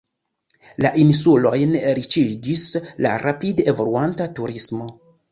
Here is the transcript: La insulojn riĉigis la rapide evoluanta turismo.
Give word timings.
La 0.83 0.91
insulojn 1.01 1.75
riĉigis 1.99 2.63
la 3.07 3.11
rapide 3.25 3.65
evoluanta 3.75 4.27
turismo. 4.41 4.89